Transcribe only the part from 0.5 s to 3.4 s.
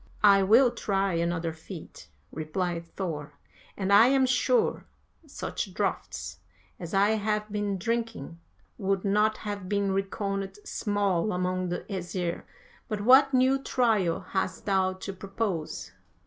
try another feat,' replied Thor,